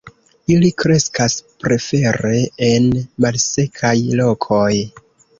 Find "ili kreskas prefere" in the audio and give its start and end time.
0.51-2.31